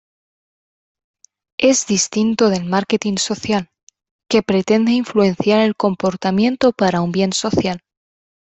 Es 1.59 1.85
distinto 1.85 2.49
del 2.49 2.65
marketing 2.65 3.17
social, 3.19 3.69
que 4.27 4.41
pretende 4.41 4.93
influenciar 4.93 5.59
el 5.59 5.75
comportamiento 5.75 6.71
para 6.71 7.01
un 7.01 7.11
bien 7.11 7.33
social. 7.33 7.83